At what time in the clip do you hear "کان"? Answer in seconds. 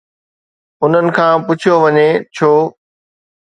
1.15-1.33